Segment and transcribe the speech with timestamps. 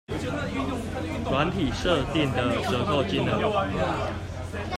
[1.25, 3.67] 軟體設定的折扣金額